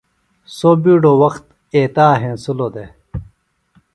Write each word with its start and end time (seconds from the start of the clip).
سوۡ 0.57 0.77
بِیڈوۡ 0.83 1.17
وخت 1.21 1.43
ایتا 1.75 2.07
ہینسِلوۡ 2.21 2.71
دےۡ 2.73 2.89